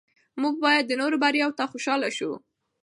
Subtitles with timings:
[0.41, 2.31] موږ باید د نورو بریاوو ته خوشحاله شو